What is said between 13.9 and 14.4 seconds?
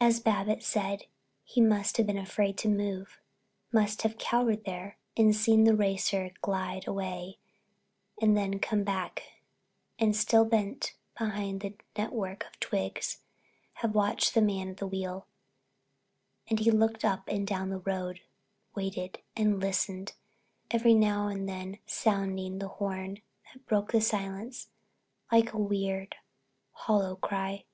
watched the